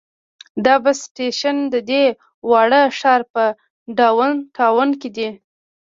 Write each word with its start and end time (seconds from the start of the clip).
دا 0.65 0.75
بس 0.83 0.99
سټیشن 1.07 1.57
د 1.73 1.75
دې 1.89 2.03
واړه 2.49 2.81
ښار 2.99 3.21
په 3.33 3.43
ډاون 3.97 4.31
ټاون 4.57 4.89
کې 5.01 5.09
دی. 5.15 5.29